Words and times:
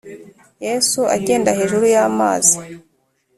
Yesu 0.65 0.99
agenda 1.15 1.49
hejuru 1.57 1.85
y’amazi 1.93 2.57